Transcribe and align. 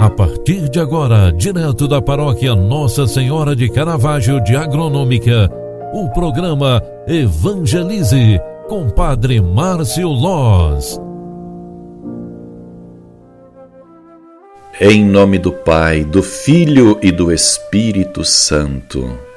A 0.00 0.08
partir 0.08 0.66
de 0.70 0.80
agora, 0.80 1.30
direto 1.30 1.86
da 1.86 2.00
paróquia 2.00 2.54
Nossa 2.54 3.06
Senhora 3.06 3.54
de 3.54 3.68
Caravaggio 3.68 4.42
de 4.42 4.56
Agronômica, 4.56 5.50
o 5.92 6.08
programa 6.08 6.82
Evangelize 7.06 8.40
com 8.66 8.88
Padre 8.88 9.42
Márcio 9.42 10.08
Loz. 10.08 10.98
Em 14.80 15.04
nome 15.04 15.38
do 15.38 15.52
Pai, 15.52 16.02
do 16.02 16.22
Filho 16.22 16.98
e 17.02 17.12
do 17.12 17.30
Espírito 17.30 18.24
Santo. 18.24 19.29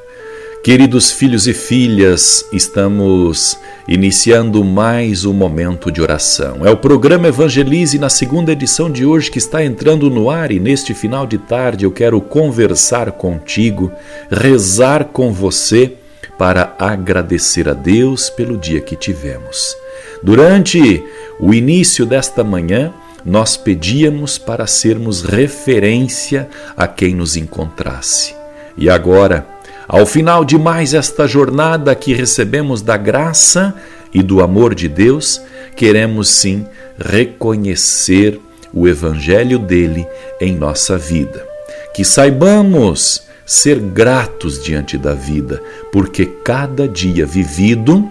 Queridos 0.64 1.12
filhos 1.12 1.46
e 1.46 1.54
filhas, 1.54 2.46
estamos 2.54 3.60
iniciando 3.86 4.64
mais 4.64 5.26
um 5.26 5.34
momento 5.34 5.92
de 5.92 6.02
oração. 6.02 6.66
É 6.66 6.72
o 6.72 6.78
programa 6.78 7.28
Evangelize 7.28 8.00
na 8.00 8.08
segunda 8.08 8.54
edição 8.54 8.90
de 8.90 9.06
hoje 9.06 9.30
que 9.30 9.38
está 9.38 9.62
entrando 9.62 10.10
no 10.10 10.30
ar 10.30 10.54
e 10.54 10.62
neste 10.62 10.94
final 10.94 11.28
de 11.28 11.38
tarde 11.38 11.84
eu 11.84 11.92
quero 11.92 12.22
conversar 12.22 13.12
contigo, 13.12 13.92
rezar 14.32 15.04
com 15.04 15.34
você 15.34 15.98
para 16.38 16.74
agradecer 16.80 17.68
a 17.68 17.74
Deus 17.74 18.30
pelo 18.30 18.56
dia 18.58 18.80
que 18.80 18.96
tivemos. 18.96 19.76
Durante 20.24 21.04
o 21.42 21.54
início 21.54 22.06
desta 22.06 22.42
manhã, 22.42 22.94
nós 23.26 23.58
pedíamos 23.58 24.38
para 24.38 24.66
sermos 24.66 25.24
referência 25.24 26.48
a 26.78 26.88
quem 26.88 27.14
nos 27.14 27.36
encontrasse. 27.36 28.34
E 28.78 28.90
agora, 28.90 29.53
ao 29.88 30.06
final 30.06 30.46
de 30.46 30.58
mais 30.58 30.94
esta 30.94 31.28
jornada 31.28 31.94
que 31.96 32.14
recebemos 32.14 32.82
da 32.82 32.98
graça 32.98 33.76
e 34.14 34.22
do 34.22 34.42
amor 34.42 34.74
de 34.74 34.88
Deus, 34.88 35.42
queremos 35.76 36.30
sim 36.30 36.66
reconhecer 36.98 38.40
o 38.74 38.88
Evangelho 38.88 39.60
dele 39.60 40.08
em 40.40 40.56
nossa 40.56 40.98
vida. 40.98 41.46
Que 41.94 42.04
saibamos 42.04 43.24
ser 43.46 43.80
gratos 43.80 44.64
diante 44.64 44.98
da 44.98 45.14
vida, 45.14 45.62
porque 45.92 46.26
cada 46.26 46.88
dia 46.88 47.26
vivido 47.26 48.10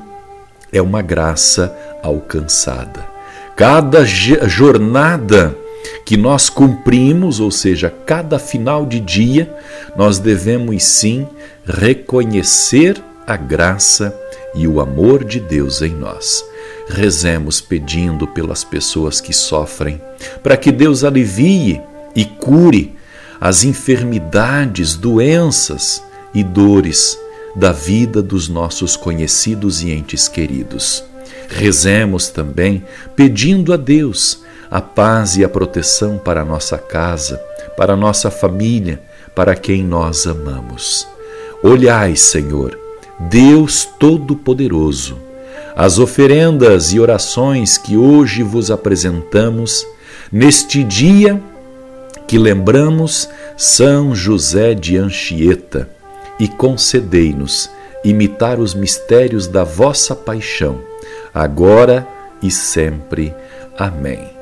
é 0.72 0.80
uma 0.80 1.02
graça 1.02 1.74
alcançada. 2.02 3.06
Cada 3.56 4.04
jornada 4.04 5.56
que 6.04 6.16
nós 6.16 6.48
cumprimos, 6.48 7.40
ou 7.40 7.50
seja, 7.50 7.92
cada 8.04 8.38
final 8.38 8.86
de 8.86 9.00
dia, 9.00 9.54
nós 9.96 10.18
devemos 10.18 10.82
sim 10.84 11.26
reconhecer 11.64 13.02
a 13.26 13.36
graça 13.36 14.16
e 14.54 14.66
o 14.66 14.80
amor 14.80 15.24
de 15.24 15.40
Deus 15.40 15.82
em 15.82 15.90
nós. 15.90 16.44
Rezemos 16.88 17.60
pedindo 17.60 18.26
pelas 18.26 18.64
pessoas 18.64 19.20
que 19.20 19.32
sofrem, 19.32 20.00
para 20.42 20.56
que 20.56 20.72
Deus 20.72 21.04
alivie 21.04 21.80
e 22.14 22.24
cure 22.24 22.94
as 23.40 23.64
enfermidades, 23.64 24.94
doenças 24.94 26.02
e 26.34 26.44
dores 26.44 27.18
da 27.54 27.72
vida 27.72 28.22
dos 28.22 28.48
nossos 28.48 28.96
conhecidos 28.96 29.82
e 29.82 29.90
entes 29.90 30.28
queridos. 30.28 31.04
Rezemos 31.48 32.28
também 32.28 32.84
pedindo 33.14 33.72
a 33.72 33.76
Deus 33.76 34.41
a 34.72 34.80
paz 34.80 35.36
e 35.36 35.44
a 35.44 35.48
proteção 35.50 36.16
para 36.16 36.40
a 36.40 36.44
nossa 36.46 36.78
casa, 36.78 37.36
para 37.76 37.92
a 37.92 37.96
nossa 37.96 38.30
família, 38.30 39.02
para 39.34 39.54
quem 39.54 39.84
nós 39.84 40.26
amamos. 40.26 41.06
Olhai, 41.62 42.16
Senhor, 42.16 42.78
Deus 43.20 43.86
Todo-Poderoso, 44.00 45.18
as 45.76 45.98
oferendas 45.98 46.90
e 46.94 46.98
orações 46.98 47.76
que 47.76 47.98
hoje 47.98 48.42
vos 48.42 48.70
apresentamos, 48.70 49.86
neste 50.32 50.82
dia 50.82 51.38
que 52.26 52.38
lembramos 52.38 53.28
São 53.58 54.14
José 54.14 54.72
de 54.72 54.96
Anchieta, 54.96 55.86
e 56.40 56.48
concedei-nos 56.48 57.68
imitar 58.02 58.58
os 58.58 58.72
mistérios 58.72 59.46
da 59.46 59.64
vossa 59.64 60.16
paixão, 60.16 60.80
agora 61.34 62.08
e 62.42 62.50
sempre. 62.50 63.34
Amém. 63.78 64.41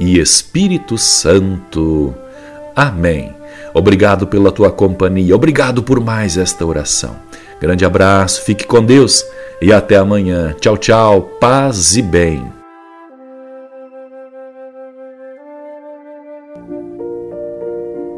e 0.00 0.18
Espírito 0.18 0.96
Santo. 0.96 2.14
Amém. 2.74 3.34
Obrigado 3.74 4.26
pela 4.26 4.50
tua 4.50 4.72
companhia, 4.72 5.36
obrigado 5.36 5.82
por 5.82 6.00
mais 6.00 6.36
esta 6.36 6.66
oração. 6.66 7.14
Grande 7.60 7.84
abraço, 7.84 8.42
fique 8.42 8.66
com 8.66 8.82
Deus 8.82 9.24
e 9.60 9.72
até 9.72 9.96
amanhã. 9.96 10.56
Tchau, 10.58 10.76
tchau, 10.76 11.22
paz 11.38 11.96
e 11.96 12.02
bem. 12.02 12.49